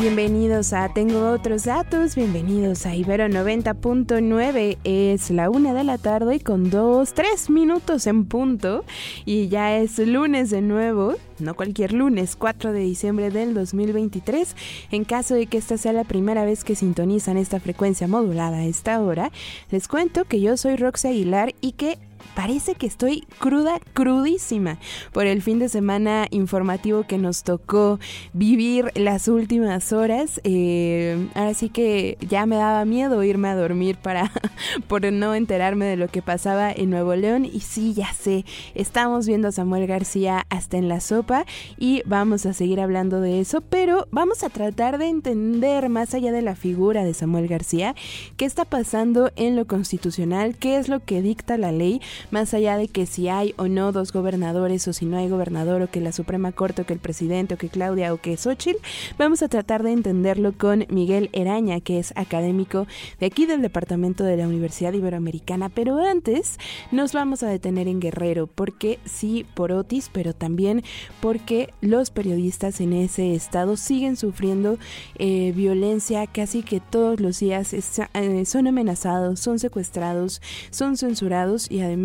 [0.00, 6.40] Bienvenidos a Tengo otros datos, bienvenidos a Ibero 90.9, es la una de la tarde
[6.40, 8.86] con dos, tres minutos en punto
[9.26, 14.56] y ya es lunes de nuevo, no cualquier lunes, 4 de diciembre del 2023.
[14.90, 18.64] En caso de que esta sea la primera vez que sintonizan esta frecuencia modulada a
[18.64, 19.30] esta hora,
[19.70, 21.98] les cuento que yo soy Roxy Aguilar y que
[22.34, 24.78] parece que estoy cruda, crudísima
[25.12, 27.98] por el fin de semana informativo que nos tocó
[28.32, 30.40] vivir las últimas horas.
[30.44, 34.30] Eh, ahora sí que ya me daba miedo irme a dormir para
[34.88, 37.44] por no enterarme de lo que pasaba en Nuevo León.
[37.44, 41.44] Y sí, ya sé, estamos viendo a Samuel García hasta en la sopa
[41.78, 46.32] y vamos a seguir hablando de eso, pero vamos a tratar de entender más allá
[46.32, 47.94] de la figura de Samuel García,
[48.36, 52.76] qué está pasando en lo constitucional, qué es lo que dicta la ley más allá
[52.76, 56.00] de que si hay o no dos gobernadores o si no hay gobernador o que
[56.00, 58.78] la Suprema Corte o que el presidente o que Claudia o que Xochitl,
[59.18, 62.86] vamos a tratar de entenderlo con Miguel Eraña, que es académico
[63.18, 65.68] de aquí del Departamento de la Universidad Iberoamericana.
[65.68, 66.58] Pero antes
[66.90, 70.82] nos vamos a detener en Guerrero, porque sí por Otis, pero también
[71.20, 74.78] porque los periodistas en ese estado siguen sufriendo
[75.18, 81.80] eh, violencia casi que todos los días, eh, son amenazados, son secuestrados, son censurados y
[81.80, 81.99] además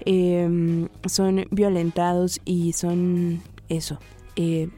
[0.00, 3.98] Em, son violentados y son eso.
[4.36, 4.68] Eh,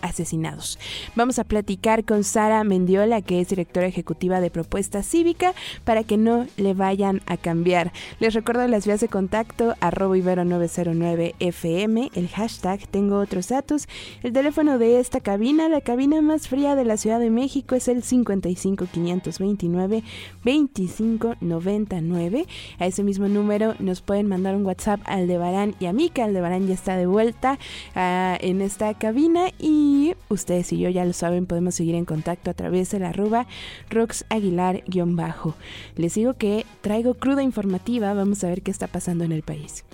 [0.00, 0.78] asesinados.
[1.14, 6.16] Vamos a platicar con Sara Mendiola, que es directora ejecutiva de Propuesta Cívica, para que
[6.16, 7.92] no le vayan a cambiar.
[8.18, 13.88] Les recuerdo las vías de contacto, arroba ibero909fm, el hashtag tengo otros datos,
[14.22, 17.88] el teléfono de esta cabina, la cabina más fría de la Ciudad de México es
[17.88, 20.02] el 55529
[20.44, 22.46] 2599.
[22.78, 26.22] A ese mismo número nos pueden mandar un WhatsApp al Aldebarán y a mí, que
[26.22, 27.58] Aldebarán ya está de vuelta
[27.94, 29.85] ah, en esta cabina y
[30.28, 33.46] ustedes y yo ya lo saben, podemos seguir en contacto a través de la arroba
[33.90, 35.54] roxaguilar-bajo.
[35.96, 39.84] Les digo que traigo cruda informativa, vamos a ver qué está pasando en el país.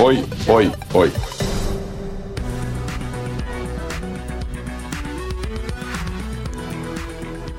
[0.00, 1.10] Hoy, hoy, hoy.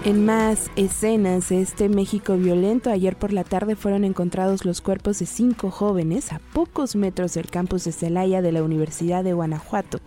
[0.06, 5.20] En más escenas de este México violento, ayer por la tarde fueron encontrados los cuerpos
[5.20, 10.00] de cinco jóvenes a pocos metros del campus de Celaya de la Universidad de Guanajuato.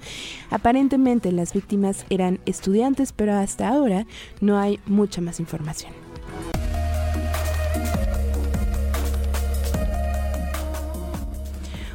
[0.48, 4.06] Aparentemente las víctimas eran estudiantes, pero hasta ahora
[4.40, 6.01] no hay mucha más información.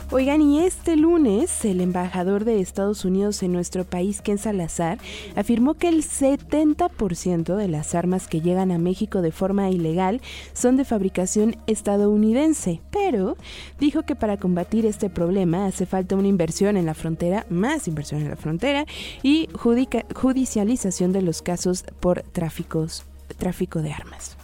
[0.10, 5.00] Oigan, y este lunes el embajador de Estados Unidos en nuestro país, Ken Salazar,
[5.36, 10.22] afirmó que el 70% de las armas que llegan a México de forma ilegal
[10.54, 13.36] son de fabricación estadounidense, pero
[13.82, 18.22] dijo que para combatir este problema hace falta una inversión en la frontera, más inversión
[18.22, 18.86] en la frontera
[19.24, 23.04] y judicialización de los casos por tráficos,
[23.38, 24.38] tráfico de armas.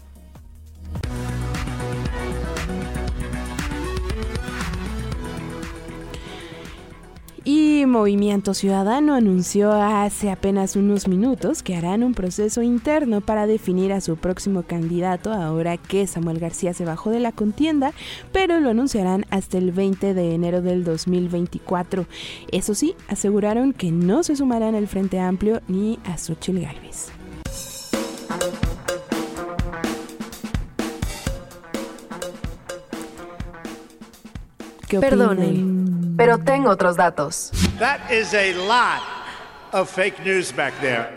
[7.86, 14.02] Movimiento Ciudadano anunció hace apenas unos minutos que harán un proceso interno para definir a
[14.02, 17.94] su próximo candidato ahora que Samuel García se bajó de la contienda,
[18.32, 22.06] pero lo anunciarán hasta el 20 de enero del 2024.
[22.52, 27.12] Eso sí, aseguraron que no se sumarán al Frente Amplio ni a Xochitl Gálvez.
[36.18, 37.52] Pero tengo otros datos.
[37.80, 39.02] That is a lot
[39.72, 41.08] of fake news back there.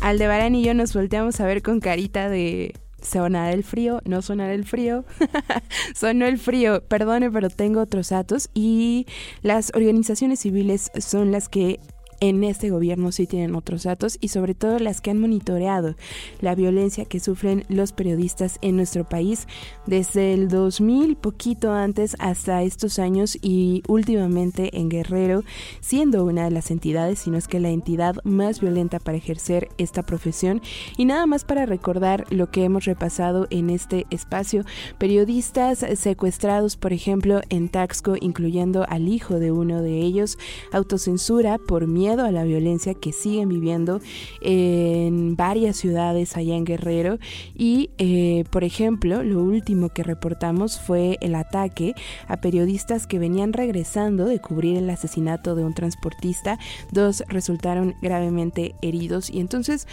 [0.00, 4.54] Aldebarán y yo nos volteamos a ver con carita de sonará el frío, no sonará
[4.54, 5.04] el frío,
[5.94, 9.06] sonó el frío, perdone, pero tengo otros datos y
[9.42, 11.80] las organizaciones civiles son las que
[12.20, 15.94] en este gobierno sí tienen otros datos y sobre todo las que han monitoreado
[16.40, 19.46] la violencia que sufren los periodistas en nuestro país
[19.86, 25.44] desde el 2000, poquito antes hasta estos años y últimamente en Guerrero,
[25.80, 29.68] siendo una de las entidades, si no es que la entidad más violenta para ejercer
[29.78, 30.62] esta profesión.
[30.96, 34.64] Y nada más para recordar lo que hemos repasado en este espacio,
[34.98, 40.38] periodistas secuestrados, por ejemplo, en Taxco, incluyendo al hijo de uno de ellos,
[40.72, 44.00] autocensura por miedo a la violencia que siguen viviendo
[44.40, 47.18] en varias ciudades allá en Guerrero.
[47.54, 51.94] Y eh, por ejemplo lo último que reportamos fue el ataque
[52.28, 56.58] a periodistas que venían regresando de cubrir el asesinato de un transportista.
[56.92, 59.30] Dos resultaron gravemente heridos.
[59.30, 59.86] Y entonces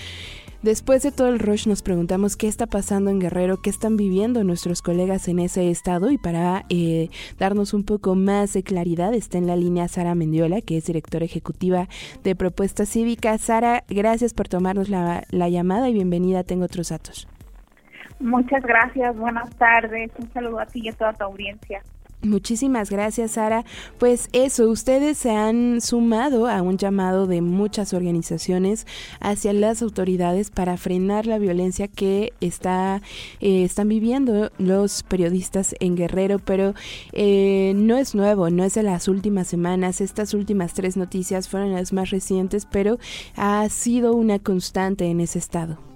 [0.64, 4.44] Después de todo el rush nos preguntamos qué está pasando en Guerrero, qué están viviendo
[4.44, 7.10] nuestros colegas en ese estado y para eh,
[7.40, 11.26] darnos un poco más de claridad está en la línea Sara Mendiola, que es directora
[11.26, 11.88] ejecutiva
[12.24, 13.36] de Propuesta Cívica.
[13.40, 17.28] Sara, gracias por tomarnos la, la llamada y bienvenida Tengo Otros Datos.
[18.20, 21.82] Muchas gracias, buenas tardes, un saludo a ti y a toda tu audiencia.
[22.24, 23.66] Muchísimas gracias, Sara.
[23.98, 28.86] Pues eso, ustedes se han sumado a un llamado de muchas organizaciones
[29.20, 33.02] hacia las autoridades para frenar la violencia que está
[33.40, 36.76] eh, están viviendo los periodistas en Guerrero, pero
[37.12, 40.00] eh, no es nuevo, no es de las últimas semanas.
[40.00, 43.00] Estas últimas tres noticias fueron las más recientes, pero
[43.36, 45.91] ha sido una constante en ese estado.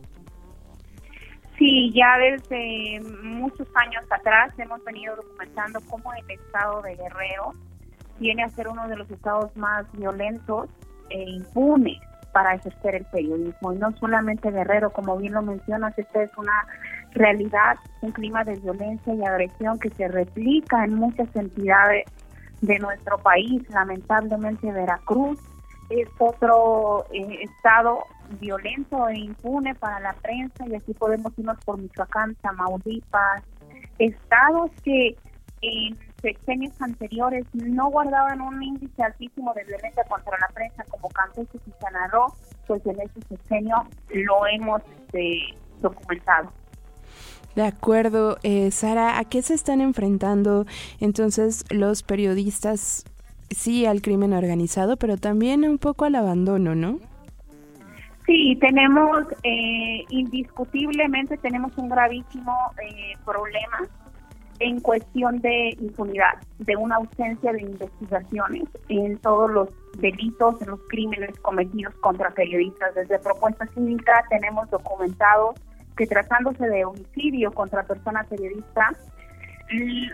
[1.57, 7.53] Sí, ya desde muchos años atrás hemos venido documentando cómo el estado de Guerrero
[8.19, 10.69] viene a ser uno de los estados más violentos
[11.09, 11.99] e impunes
[12.33, 13.71] para ejercer el periodismo.
[13.71, 16.67] Y no solamente Guerrero, como bien lo mencionas, esta es una
[17.11, 22.05] realidad, un clima de violencia y agresión que se replica en muchas entidades
[22.59, 23.63] de nuestro país.
[23.69, 25.39] Lamentablemente Veracruz
[25.89, 28.03] es otro eh, estado
[28.39, 33.43] violento e impune para la prensa y así podemos irnos por Michoacán, Tamaulipas,
[33.99, 35.15] estados que
[35.61, 41.49] en sexenios anteriores no guardaban un índice altísimo de violencia contra la prensa como Campeche
[41.53, 42.09] y Quintana
[42.67, 43.75] pues en este sexenio
[44.09, 46.51] lo hemos este, documentado.
[47.55, 50.65] De acuerdo, eh, Sara, ¿a qué se están enfrentando
[50.99, 53.05] entonces los periodistas?
[53.49, 56.99] Sí, al crimen organizado, pero también un poco al abandono, ¿no?
[58.25, 63.83] Sí, tenemos, eh, indiscutiblemente tenemos un gravísimo eh, problema
[64.59, 69.69] en cuestión de impunidad, de una ausencia de investigaciones en todos los
[69.99, 72.95] delitos, en los crímenes cometidos contra periodistas.
[72.95, 75.53] Desde Propuesta Cívica tenemos documentado
[75.95, 78.97] que tratándose de homicidio contra personas periodistas,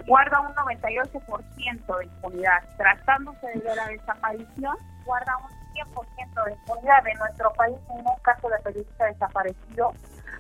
[0.08, 2.64] guarda un 98% de impunidad.
[2.78, 4.76] Tratándose de la desaparición,
[5.06, 7.78] guarda un 100% de impunidad de nuestro país.
[7.90, 9.94] En un caso de periodista desaparecido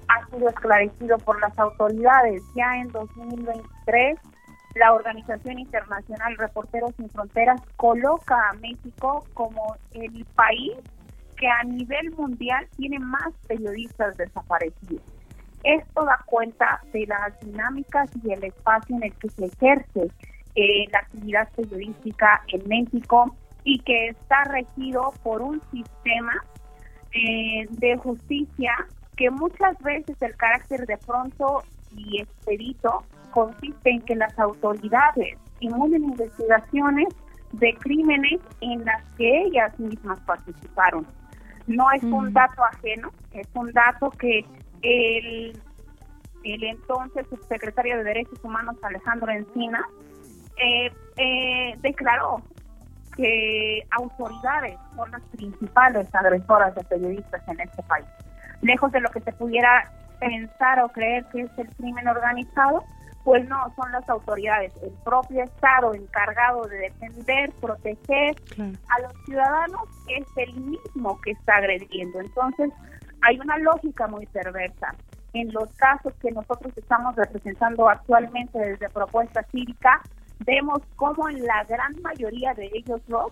[0.08, 2.42] ha sido esclarecido por las autoridades.
[2.56, 4.20] Ya en 2023,
[4.76, 10.74] la Organización Internacional Reporteros Sin Fronteras coloca a México como el país
[11.38, 15.02] que a nivel mundial tiene más periodistas desaparecidos.
[15.64, 20.08] Esto da cuenta de las dinámicas y el espacio en el que se ejerce
[20.56, 26.34] eh, la actividad periodística en México y que está regido por un sistema
[27.14, 28.74] eh, de justicia
[29.18, 31.64] que muchas veces el carácter de pronto
[31.96, 37.08] y expedito consiste en que las autoridades inmunen investigaciones
[37.54, 41.06] de crímenes en las que ellas mismas participaron.
[41.68, 44.46] No es un dato ajeno, es un dato que
[44.82, 45.58] el,
[46.44, 49.86] el entonces subsecretario de Derechos Humanos Alejandro Encina
[50.58, 52.42] eh, eh, declaró
[53.16, 58.06] que autoridades son las principales agresoras de periodistas en este país.
[58.62, 62.84] Lejos de lo que se pudiera pensar o creer que es el crimen organizado,
[63.24, 69.84] pues no, son las autoridades, el propio Estado encargado de defender, proteger a los ciudadanos,
[70.08, 72.20] es el mismo que está agrediendo.
[72.20, 72.72] Entonces,
[73.22, 74.96] hay una lógica muy perversa.
[75.34, 80.02] En los casos que nosotros estamos representando actualmente desde Propuesta Cívica,
[80.46, 83.32] vemos cómo en la gran mayoría de ellos dos,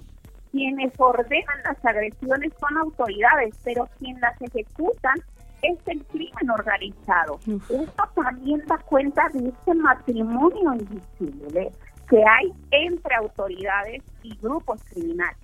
[0.52, 5.16] quienes ordenan las agresiones son autoridades, pero quien las ejecutan
[5.62, 7.40] es el crimen organizado.
[7.48, 11.72] Esto también da cuenta de este matrimonio invisible
[12.10, 15.38] que hay entre autoridades y grupos criminales.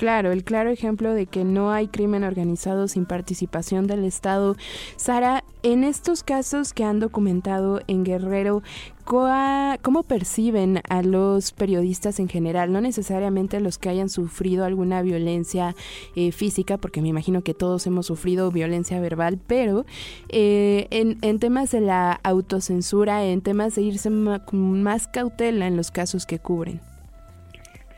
[0.00, 4.56] Claro, el claro ejemplo de que no hay crimen organizado sin participación del Estado.
[4.96, 8.62] Sara, en estos casos que han documentado en Guerrero,
[9.04, 12.72] ¿cómo perciben a los periodistas en general?
[12.72, 15.76] No necesariamente los que hayan sufrido alguna violencia
[16.16, 19.84] eh, física, porque me imagino que todos hemos sufrido violencia verbal, pero
[20.30, 25.90] eh, en, en, temas de la autocensura, en temas de irse más cautela en los
[25.90, 26.80] casos que cubren.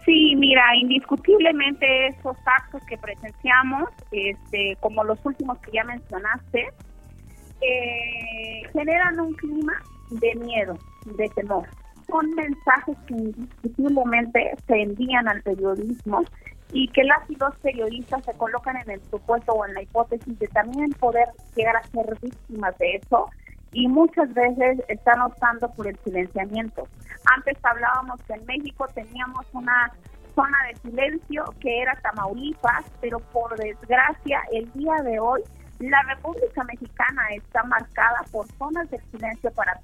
[0.04, 6.68] Sí, mira, indiscutiblemente esos actos que presenciamos, este, como los últimos que ya mencionaste,
[7.60, 9.74] eh, generan un clima
[10.10, 11.68] de miedo, de temor.
[12.08, 16.24] Son mensajes que indiscutiblemente se envían al periodismo
[16.72, 20.38] y que las y los periodistas se colocan en el supuesto o en la hipótesis
[20.38, 23.28] de también poder llegar a ser víctimas de eso
[23.72, 26.86] y muchas veces están optando por el silenciamiento.
[27.34, 29.92] Antes hablábamos que en México teníamos una
[30.34, 35.42] zona de silencio que era Tamaulipas, pero por desgracia el día de hoy
[35.78, 39.78] La República Mexicana está marcada por zonas de silencio para,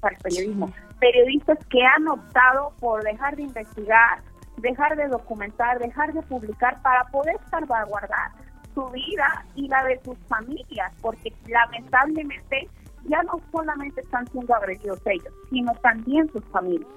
[0.00, 0.72] para el periodismo.
[1.00, 4.22] Periodistas que han optado por dejar de investigar,
[4.58, 8.30] dejar de documentar, dejar de publicar para poder salvaguardar
[8.74, 12.68] su vida y la de sus familias, porque lamentablemente
[13.04, 16.88] ya no solamente están siendo agredidos ellos, sino también sus familias.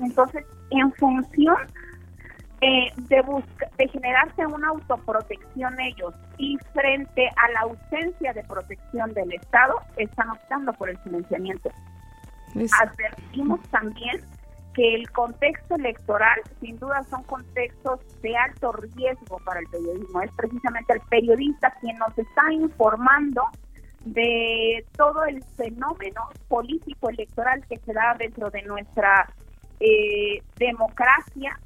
[0.00, 1.56] Entonces, en función
[2.60, 3.22] eh, de,
[3.78, 10.30] de generarse una autoprotección ellos y frente a la ausencia de protección del Estado, están
[10.30, 11.70] optando por el silenciamiento.
[12.80, 14.20] Advertimos también
[14.74, 20.22] que el contexto electoral sin duda son contextos de alto riesgo para el periodismo.
[20.22, 23.42] Es precisamente el periodista quien nos está informando
[24.04, 29.28] de todo el fenómeno político electoral que se da dentro de nuestra
[29.80, 31.58] eh, democracia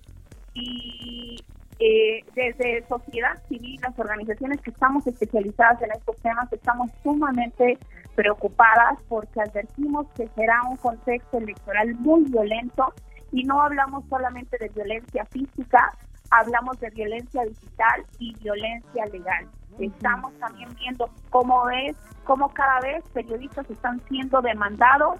[0.54, 1.36] y
[1.78, 7.78] eh, desde sociedad civil, las organizaciones que estamos especializadas en estos temas, estamos sumamente
[8.14, 12.94] preocupadas porque advertimos que será un contexto electoral muy violento
[13.30, 15.92] y no hablamos solamente de violencia física,
[16.30, 19.46] hablamos de violencia digital y violencia legal.
[19.78, 25.18] Estamos también viendo cómo es, cómo cada vez periodistas están siendo demandados,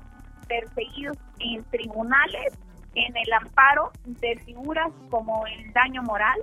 [0.48, 2.58] perseguidos en tribunales
[2.94, 6.42] en el amparo de figuras como el daño moral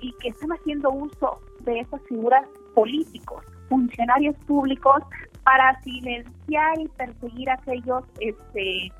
[0.00, 5.02] y que están haciendo uso de esas figuras políticos, funcionarios públicos,
[5.44, 8.92] para silenciar y perseguir a aquellos este,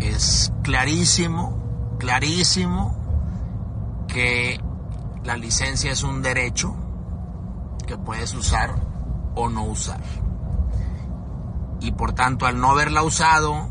[0.00, 2.94] Es clarísimo, clarísimo
[4.08, 4.60] que
[5.24, 6.74] la licencia es un derecho
[7.86, 8.74] que puedes usar
[9.34, 10.00] o no usar
[11.84, 13.68] y por tanto al no haberla usado,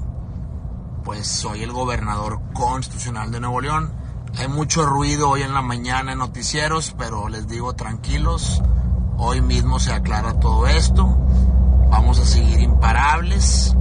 [1.03, 3.91] pues soy el gobernador constitucional de Nuevo León.
[4.37, 8.61] Hay mucho ruido hoy en la mañana en noticieros, pero les digo tranquilos,
[9.17, 11.05] hoy mismo se aclara todo esto,
[11.89, 13.75] vamos a seguir imparables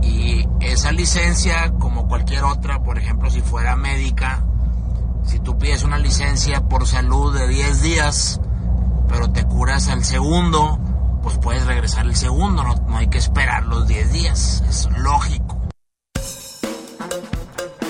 [0.00, 4.46] y esa licencia, como cualquier otra, por ejemplo si fuera médica,
[5.24, 8.40] si tú pides una licencia por salud de 10 días,
[9.08, 10.78] pero te curas al segundo,
[11.22, 15.62] pues puedes regresar el segundo, no, no hay que esperar los 10 días, es lógico.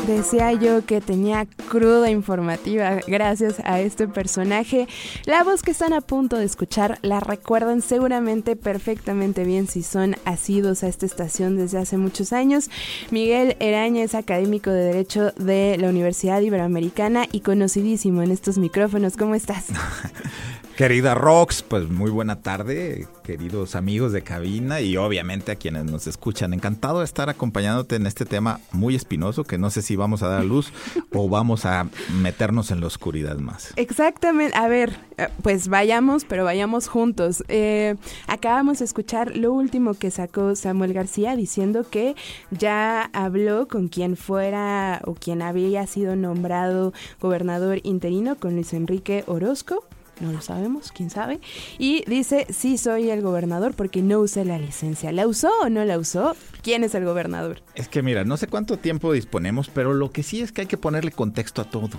[0.06, 4.88] Decía yo que tenía cruda informativa gracias a este personaje.
[5.26, 10.16] La voz que están a punto de escuchar la recuerdan seguramente perfectamente bien si son
[10.24, 12.68] asidos a esta estación desde hace muchos años.
[13.12, 19.16] Miguel Eraña es académico de Derecho de la Universidad Iberoamericana y conocidísimo en estos micrófonos.
[19.16, 19.66] ¿Cómo estás?
[20.82, 26.08] Querida Rox, pues muy buena tarde, queridos amigos de cabina y obviamente a quienes nos
[26.08, 26.52] escuchan.
[26.52, 30.28] Encantado de estar acompañándote en este tema muy espinoso que no sé si vamos a
[30.28, 30.72] dar luz
[31.12, 31.86] o vamos a
[32.20, 33.72] meternos en la oscuridad más.
[33.76, 34.56] Exactamente.
[34.56, 37.44] A ver, eh, pues vayamos, pero vayamos juntos.
[37.46, 37.94] Eh,
[38.26, 42.16] acabamos de escuchar lo último que sacó Samuel García diciendo que
[42.50, 49.22] ya habló con quien fuera o quien había sido nombrado gobernador interino, con Luis Enrique
[49.28, 49.84] Orozco
[50.22, 51.40] no lo sabemos, quién sabe.
[51.78, 55.12] Y dice, sí soy el gobernador porque no usé la licencia.
[55.12, 56.34] ¿La usó o no la usó?
[56.62, 57.60] ¿Quién es el gobernador?
[57.74, 60.66] Es que mira, no sé cuánto tiempo disponemos, pero lo que sí es que hay
[60.66, 61.98] que ponerle contexto a todo.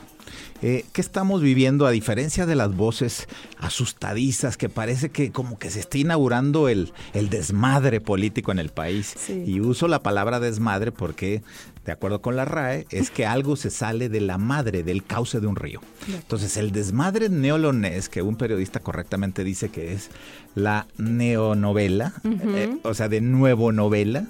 [0.62, 3.28] Eh, ¿Qué estamos viviendo a diferencia de las voces
[3.60, 8.70] asustadizas que parece que como que se está inaugurando el, el desmadre político en el
[8.70, 9.16] país?
[9.30, 11.42] Y uso la palabra desmadre porque
[11.86, 15.42] de acuerdo con la RAE, es que algo se sale de la madre, del cauce
[15.42, 15.82] de un río.
[16.08, 20.10] Entonces, el desmadre neolonés, que un periodista correctamente dice que es
[20.56, 24.28] la neonovela, eh, o sea, de nuevo novela,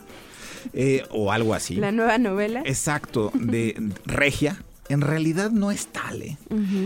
[0.73, 1.75] eh, o algo así.
[1.75, 2.61] La nueva novela.
[2.65, 4.57] Exacto, de regia.
[4.93, 6.21] En realidad no es tal.
[6.21, 6.37] ¿eh?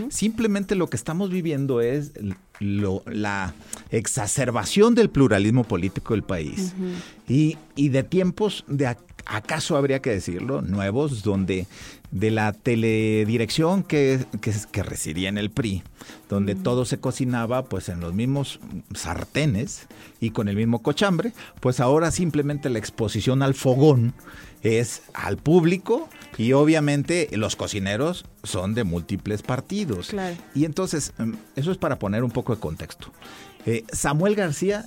[0.08, 2.12] Simplemente lo que estamos viviendo es
[2.58, 3.54] la
[3.90, 6.72] exacerbación del pluralismo político del país
[7.28, 8.96] y, y, de tiempos de,
[9.28, 11.66] acaso habría que decirlo, nuevos, donde
[12.10, 15.82] de la teledirección que, que, residía en el PRI,
[16.30, 18.60] donde todo se cocinaba pues en los mismos
[18.94, 19.86] sartenes
[20.18, 24.14] y con el mismo cochambre, pues ahora simplemente la exposición al fogón
[24.62, 26.08] es al público
[26.38, 30.14] y obviamente los cocineros son de múltiples partidos.
[30.54, 33.12] Y entonces, em, eso es para poner un poco de contexto.
[33.66, 34.86] Eh, Samuel García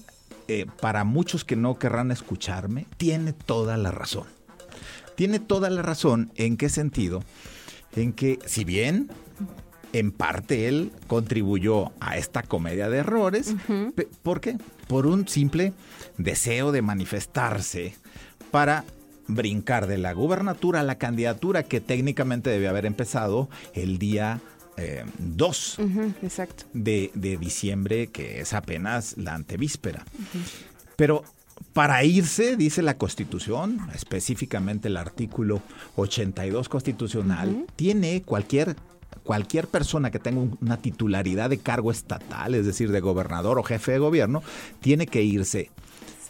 [0.53, 4.25] eh, para muchos que no querrán escucharme, tiene toda la razón.
[5.15, 7.23] Tiene toda la razón en qué sentido,
[7.95, 9.09] en que si bien
[9.93, 13.55] en parte él contribuyó a esta comedia de errores,
[14.23, 14.57] ¿por qué?
[14.87, 15.71] Por un simple
[16.17, 17.95] deseo de manifestarse
[18.51, 18.83] para
[19.27, 24.41] brincar de la gubernatura a la candidatura que técnicamente debe haber empezado el día
[25.17, 26.13] 2 eh,
[26.73, 30.05] de, de, diciembre, que es apenas la antevíspera.
[30.95, 31.23] Pero
[31.73, 35.61] para irse, dice la Constitución, específicamente el artículo
[35.95, 38.75] 82 constitucional, tiene cualquier
[39.23, 43.91] cualquier persona que tenga una titularidad de cargo estatal, es decir, de gobernador o jefe
[43.91, 44.41] de gobierno,
[44.79, 45.69] tiene que irse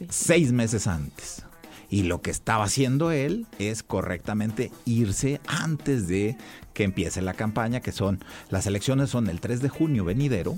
[0.09, 1.43] seis meses antes.
[1.89, 6.37] Y lo que estaba haciendo él es correctamente irse antes de
[6.73, 10.57] que empiece la campaña, que son, las elecciones son el 3 de junio venidero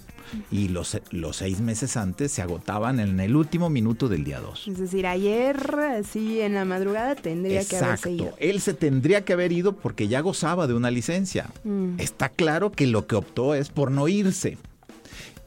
[0.51, 4.67] y los, los seis meses antes se agotaban en el último minuto del día 2.
[4.67, 8.33] Es decir, ayer, sí, en la madrugada tendría que haberse ido.
[8.39, 11.49] Él se tendría que haber ido porque ya gozaba de una licencia.
[11.63, 11.99] Mm.
[11.99, 14.57] Está claro que lo que optó es por no irse.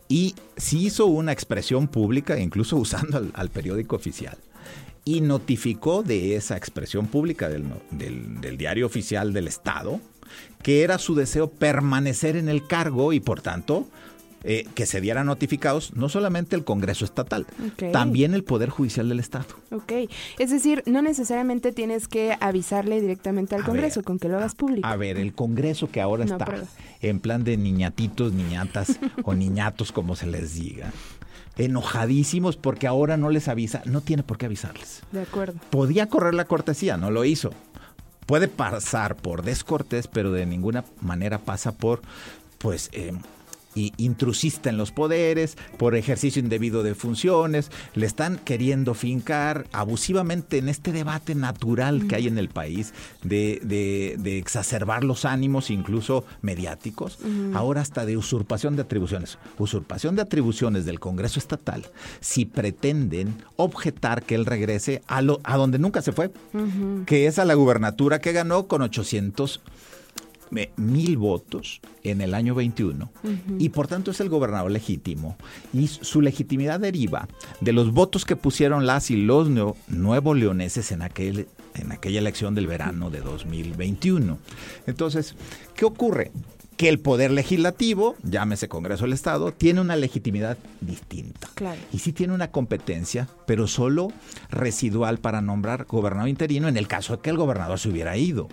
[0.09, 4.37] Y sí hizo una expresión pública, incluso usando al periódico oficial
[5.07, 10.01] y notificó de esa expresión pública del, del, diario oficial del Estado
[10.63, 13.87] que era su deseo permanecer en el cargo y por tanto
[14.49, 17.47] eh, que se dieran notificados no solamente el Congreso Estatal,
[17.91, 19.47] también el Poder Judicial del Estado.
[19.73, 19.93] Ok,
[20.39, 24.87] es decir, no necesariamente tienes que avisarle directamente al Congreso, con que lo hagas público.
[24.87, 26.47] A ver, el Congreso que ahora está
[27.01, 30.93] en plan de niñatitos, niñatas o niñatos, como se les diga,
[31.57, 35.03] enojadísimos porque ahora no les avisa, no tiene por qué avisarles.
[35.11, 35.59] De acuerdo.
[35.71, 37.51] Podía correr la cortesía, no lo hizo.
[38.27, 42.03] Puede pasar por descortés, pero de ninguna manera pasa por,
[42.59, 43.13] pues, eh,
[43.77, 50.59] y intrusista en los poderes, por ejercicio indebido de funciones, le están queriendo fincar abusivamente
[50.59, 56.25] en este debate natural que hay en el país de, de, exacerbar los ánimos, incluso
[56.43, 57.19] mediáticos,
[57.55, 59.39] ahora hasta de usurpación de atribuciones.
[59.59, 61.85] Usurpación de atribuciones del Congreso Estatal
[62.21, 66.31] si pretenden objetar que él regrese a, lo, a donde nunca se fue,
[67.05, 69.61] que es a la gubernatura que ganó con 800
[70.77, 73.11] mil votos en el año 21
[73.59, 75.37] y por tanto es el gobernador legítimo
[75.73, 77.29] y su legitimidad deriva
[77.61, 79.49] de los votos que pusieron las y los
[79.89, 84.39] nuevos leoneses en, aquel, en aquella elección del verano de 2021.
[84.87, 85.35] Entonces,
[85.75, 86.31] ¿qué ocurre?
[86.77, 91.49] Que el poder legislativo, llámese Congreso del Estado, tiene una legitimidad distinta.
[91.93, 94.13] Y sí tiene una competencia, pero solo
[94.51, 98.49] residual para nombrar gobernador interino en el caso de que el gobernador se hubiera ido.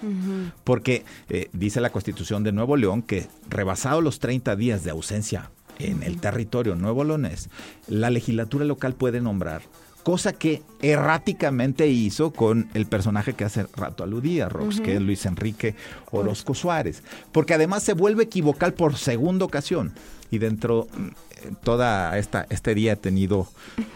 [0.64, 5.52] Porque eh, dice la Constitución de Nuevo León que rebasado los 30 días de ausencia
[5.80, 7.50] en el territorio nuevo leonés,
[7.88, 9.64] la legislatura local puede nombrar
[10.04, 15.26] cosa que erráticamente hizo con el personaje que hace rato aludía, Rox, que es Luis
[15.26, 15.76] Enrique
[16.12, 19.94] Orozco Suárez, porque además se vuelve equivocal por segunda ocasión.
[20.30, 23.48] Y dentro mm, toda esta este día he tenido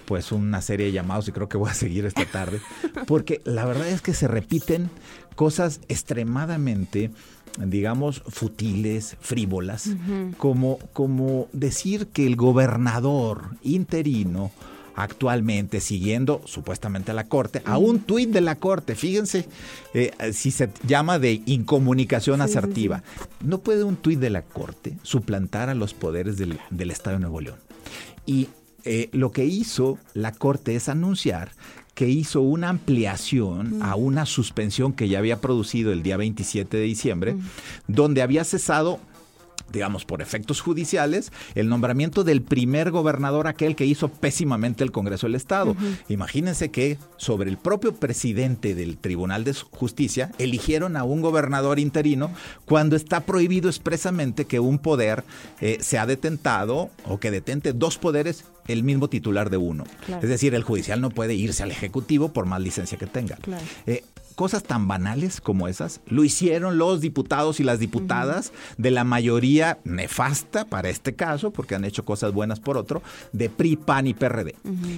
[0.06, 2.62] pues una serie de llamados y creo que voy a seguir esta tarde.
[3.06, 4.90] Porque la verdad es que se repiten
[5.36, 7.12] cosas extremadamente
[7.58, 9.90] digamos futiles, frívolas,
[10.38, 14.52] como como decir que el gobernador interino
[14.98, 19.46] actualmente siguiendo supuestamente a la Corte, a un tuit de la Corte, fíjense
[19.94, 23.04] eh, si se llama de incomunicación asertiva.
[23.42, 27.42] No puede un tuit de la Corte suplantar a los poderes del, Estado de Nuevo
[27.42, 27.58] León.
[28.26, 28.50] Y
[28.86, 31.52] eh, lo que hizo la Corte es anunciar
[31.94, 36.84] que hizo una ampliación a una suspensión que ya había producido el día 27 de
[36.84, 37.36] diciembre,
[37.88, 39.00] donde había cesado
[39.72, 45.28] digamos, por efectos judiciales, el nombramiento del primer gobernador, aquel que hizo pésimamente el Congreso
[45.28, 45.76] del Estado.
[46.10, 52.32] Imagínense que sobre el propio presidente del Tribunal de Justicia eligieron a un gobernador interino
[52.66, 55.24] cuando está prohibido expresamente que un poder
[55.62, 59.86] eh, se ha detentado o que detente dos poderes el mismo titular de uno.
[60.22, 63.38] Es decir, el judicial no puede irse al ejecutivo por más licencia que tenga.
[63.86, 64.04] Eh,
[64.38, 69.80] cosas tan banales como esas lo hicieron los diputados y las diputadas de la mayoría
[69.84, 73.02] nefasta para este caso, porque han hecho cosas buenas por otro,
[73.34, 74.54] de PRI, PAN y PRD.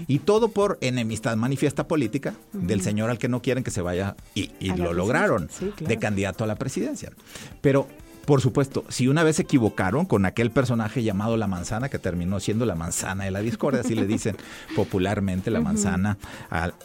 [0.08, 4.17] Y todo por enemistad manifiesta política del señor al que no quieren que se vaya
[4.36, 5.49] y, lo lograron
[5.80, 7.13] de candidato a la presidencia.
[7.62, 7.88] Pero
[8.30, 12.39] por supuesto, si una vez se equivocaron con aquel personaje llamado la manzana, que terminó
[12.39, 14.38] siendo la manzana de la discordia, así le dicen
[14.76, 16.15] popularmente la manzana,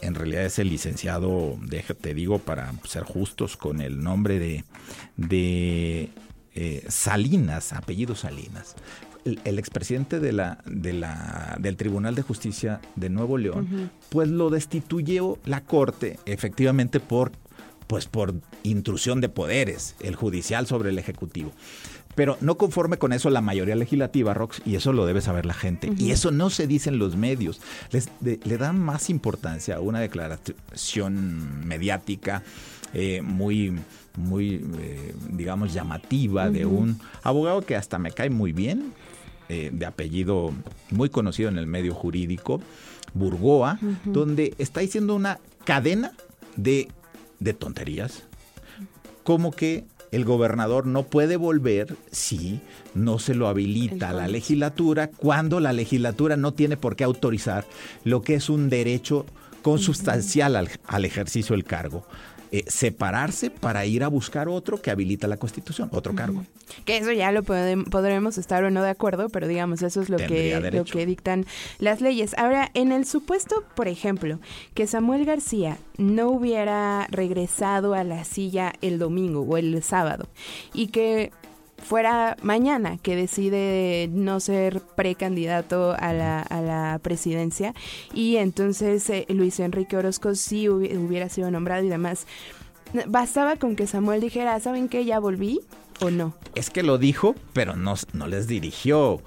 [0.01, 1.55] en realidad es el licenciado,
[2.01, 4.63] te digo, para ser justos con el nombre de,
[5.17, 6.09] de
[6.55, 8.75] eh, Salinas, apellido Salinas.
[9.23, 14.49] El, expresidente de la, de la, del Tribunal de Justicia de Nuevo León, pues lo
[14.49, 17.33] destituyó la Corte efectivamente por
[17.87, 21.51] pues por intrusión de poderes, el judicial sobre el ejecutivo.
[22.15, 25.53] Pero no conforme con eso la mayoría legislativa, Rox, y eso lo debe saber la
[25.53, 27.59] gente, y eso no se dice en los medios,
[27.91, 32.41] Les, le dan más importancia a una declaración mediática
[32.93, 33.73] eh, muy,
[34.15, 38.93] muy eh, digamos, llamativa de un abogado que hasta me cae muy bien,
[39.49, 40.53] eh, de apellido
[40.91, 42.61] muy conocido en el medio jurídico,
[43.13, 46.13] Burgoa, donde está diciendo una cadena
[46.55, 46.87] de
[47.39, 48.23] de tonterías,
[49.23, 52.61] como que el gobernador no puede volver si
[52.93, 57.65] no se lo habilita la legislatura cuando la legislatura no tiene por qué autorizar
[58.03, 59.25] lo que es un derecho
[59.61, 62.05] consustancial al, al ejercicio del cargo.
[62.51, 66.43] Eh, separarse para ir a buscar otro que habilita la Constitución, otro cargo.
[66.85, 70.17] Que eso ya lo podremos estar o no de acuerdo, pero digamos, eso es lo
[70.17, 71.45] que, lo que dictan
[71.79, 72.35] las leyes.
[72.37, 74.39] Ahora, en el supuesto, por ejemplo,
[74.73, 80.27] que Samuel García no hubiera regresado a la silla el domingo o el sábado
[80.73, 81.31] y que
[81.77, 87.73] fuera mañana que decide no ser precandidato a la, a la presidencia
[88.13, 92.27] y entonces eh, Luis Enrique Orozco sí hubiera sido nombrado y demás.
[93.07, 95.05] Bastaba con que Samuel dijera, ¿saben qué?
[95.05, 95.59] Ya volví
[95.99, 96.33] o no.
[96.55, 99.21] Es que lo dijo, pero no, no les dirigió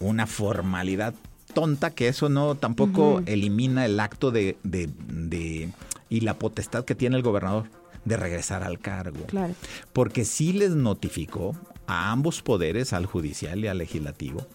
[0.00, 1.14] una formalidad
[1.52, 5.70] tonta que eso no tampoco elimina el acto de, de, de,
[6.08, 7.66] y la potestad que tiene el gobernador
[8.04, 9.24] de regresar al cargo.
[9.26, 9.54] Claro.
[9.92, 14.46] Porque sí les notificó a ambos poderes, al judicial y al legislativo,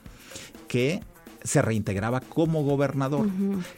[0.68, 1.02] que
[1.44, 3.28] se reintegraba como gobernador,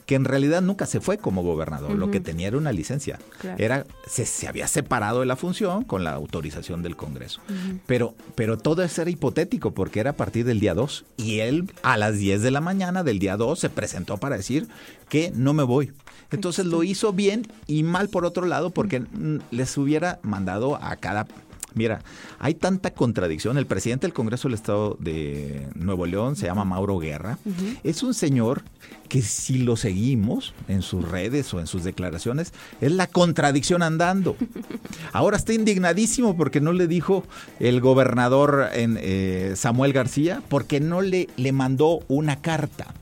[0.05, 3.19] que en realidad nunca se fue como gobernador, lo que tenía era una licencia.
[3.57, 7.41] Era se, se, había separado de la función con la autorización del Congreso.
[7.85, 11.71] pero, pero todo eso era hipotético porque era a partir del día 2 y él
[11.83, 14.67] a las 10 de la mañana del día 2 se presentó para decir
[15.07, 15.91] que no me voy.
[16.31, 19.03] Entonces lo hizo bien y mal por otro lado porque
[19.51, 21.27] les hubiera mandado a cada
[21.75, 22.01] Mira,
[22.39, 23.57] hay tanta contradicción.
[23.57, 27.37] El presidente del Congreso del Estado de Nuevo León se llama Mauro Guerra.
[27.83, 28.63] Es un señor
[29.07, 34.35] que si lo seguimos en sus redes o en sus declaraciones, es la contradicción andando.
[35.13, 37.23] Ahora está indignadísimo porque no le dijo
[37.59, 42.93] el gobernador en, eh, Samuel García, porque no le, le mandó una carta.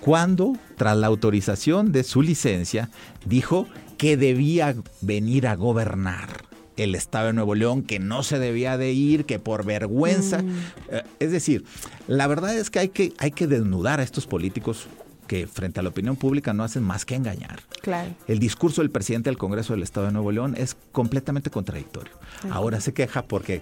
[0.00, 2.90] Cuando, tras la autorización de su licencia,
[3.26, 8.78] dijo que debía venir a gobernar el Estado de Nuevo León, que no se debía
[8.78, 10.42] de ir, que por vergüenza.
[10.42, 10.56] Mm.
[10.90, 11.64] Eh, es decir,
[12.06, 14.86] la verdad es que hay, que hay que desnudar a estos políticos
[15.26, 17.60] que frente a la opinión pública no hacen más que engañar.
[17.82, 18.14] Claro.
[18.26, 22.12] El discurso del presidente del Congreso del Estado de Nuevo León es completamente contradictorio.
[22.50, 23.60] Ahora se queja porque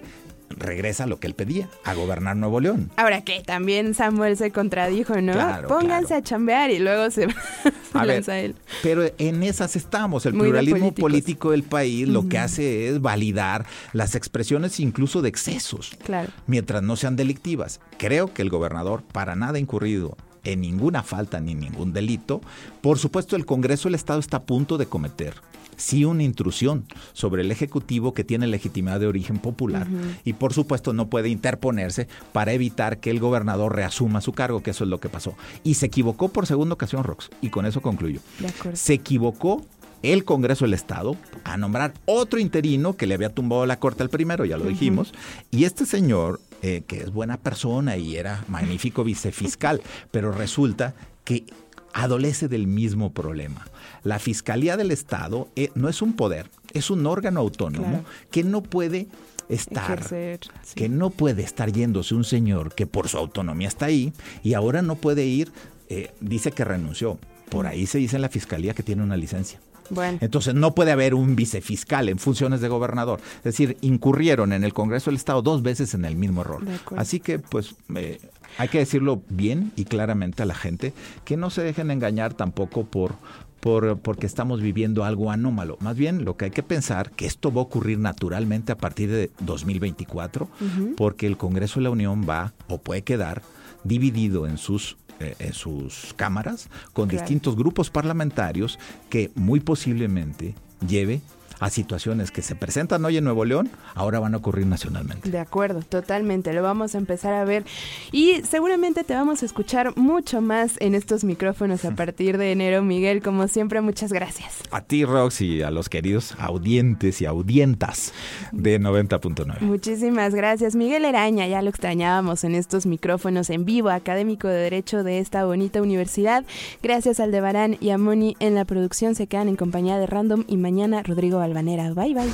[0.57, 2.91] regresa lo que él pedía, a gobernar Nuevo León.
[2.97, 5.33] Ahora que también Samuel se contradijo, ¿no?
[5.67, 7.25] Pónganse a chambear y luego se,
[7.93, 8.55] A ver, lanza él.
[8.83, 10.25] pero en esas estamos.
[10.25, 15.29] El Muy pluralismo político del país lo que hace es validar las expresiones incluso de
[15.29, 16.29] excesos, Claro.
[16.47, 17.79] mientras no sean delictivas.
[17.97, 22.41] Creo que el gobernador, para nada incurrido en ninguna falta ni ningún delito,
[22.81, 25.33] por supuesto el Congreso del Estado está a punto de cometer
[25.77, 29.87] sí una intrusión sobre el Ejecutivo que tiene legitimidad de origen popular
[30.25, 34.71] y por supuesto no puede interponerse para evitar que el gobernador reasuma su cargo, que
[34.71, 35.35] eso es lo que pasó.
[35.63, 38.19] Y se equivocó por segunda ocasión, Rox, y con eso concluyo.
[38.39, 38.75] De acuerdo.
[38.75, 39.65] Se equivocó
[40.03, 44.09] el Congreso del Estado a nombrar otro interino que le había tumbado la corte al
[44.09, 45.13] primero, ya lo dijimos,
[45.51, 51.45] y este señor, eh, que es buena persona y era magnífico vicefiscal, pero resulta que
[51.93, 53.67] adolece del mismo problema.
[54.03, 58.03] La Fiscalía del Estado eh, no es un poder, es un órgano autónomo Claro.
[58.31, 59.07] que no puede
[59.49, 60.75] estar Ejercer, sí.
[60.75, 64.81] que no puede estar yéndose un señor que por su autonomía está ahí y ahora
[64.81, 65.51] no puede ir,
[65.89, 67.17] eh, dice que renunció.
[67.49, 69.59] Por ahí se dice en la fiscalía que tiene una licencia.
[69.89, 73.21] Bueno, Entonces no puede haber un vicefiscal en funciones de gobernador.
[73.37, 76.61] Es decir, incurrieron en el Congreso del Estado dos veces en el mismo error.
[76.97, 78.19] Así que, pues, eh,
[78.57, 80.93] hay que decirlo bien y claramente a la gente
[81.25, 83.15] que no se dejen engañar tampoco por,
[83.59, 85.77] por porque estamos viviendo algo anómalo.
[85.81, 89.09] Más bien, lo que hay que pensar que esto va a ocurrir naturalmente a partir
[89.11, 90.47] de 2024,
[90.95, 93.41] porque el Congreso de la Unión va o puede quedar
[93.83, 97.23] dividido en sus eh, en sus cámaras con Claro.
[97.23, 98.77] distintos grupos parlamentarios
[99.09, 100.53] que muy posiblemente
[100.87, 101.21] lleve
[101.59, 105.29] a situaciones que se presentan hoy en Nuevo León, ahora van a ocurrir nacionalmente.
[105.29, 107.65] De acuerdo, totalmente, lo vamos a empezar a ver
[108.11, 112.83] y seguramente te vamos a escuchar mucho más en estos micrófonos a partir de enero,
[112.83, 114.63] Miguel, como siempre, muchas gracias.
[114.71, 118.13] A ti, Rox, y a los queridos audientes y audientas
[118.51, 119.61] de 90.9.
[119.61, 125.03] Muchísimas gracias, Miguel Eraña, ya lo extrañábamos en estos micrófonos en vivo, académico de Derecho
[125.03, 126.43] de esta bonita universidad.
[126.81, 130.43] Gracias al Aldebarán y a Moni en la producción, se quedan en compañía de Random
[130.47, 131.93] y mañana Rodrigo Balvanera.
[131.93, 132.33] Bye bye.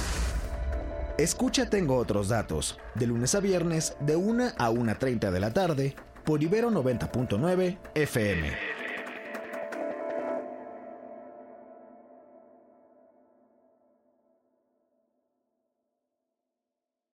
[1.18, 5.96] Escucha Tengo otros datos, de lunes a viernes, de 1 a 1.30 de la tarde,
[6.26, 8.83] por Ibero 90.9 FM.